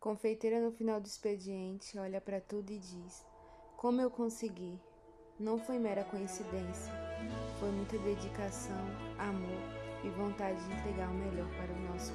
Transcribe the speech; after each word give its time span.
Confeiteira 0.00 0.58
no 0.62 0.72
final 0.72 0.98
do 0.98 1.06
expediente 1.06 1.98
olha 1.98 2.22
para 2.22 2.40
tudo 2.40 2.72
e 2.72 2.78
diz: 2.78 3.22
Como 3.76 4.00
eu 4.00 4.10
consegui? 4.10 4.80
Não 5.38 5.58
foi 5.58 5.78
mera 5.78 6.04
coincidência, 6.04 6.90
foi 7.58 7.70
muita 7.70 7.98
dedicação, 7.98 8.80
amor 9.18 9.60
e 10.02 10.08
vontade 10.08 10.58
de 10.64 10.72
entregar 10.72 11.10
o 11.10 11.14
melhor 11.14 11.48
para 11.50 11.70
o 11.74 11.92
nosso 11.92 12.14